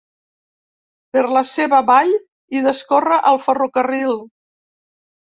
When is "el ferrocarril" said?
3.35-4.21